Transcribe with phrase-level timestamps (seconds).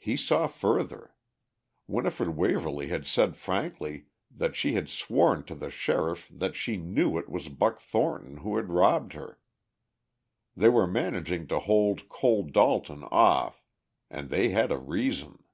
[0.00, 1.14] He saw further.
[1.86, 7.16] Winifred Waverly had said frankly that she had sworn to the sheriff that she knew
[7.16, 9.38] it was Buck Thornton who had robbed her.
[10.56, 13.64] They were managing to hold Cole Dalton off,
[14.10, 15.44] and they had a reason.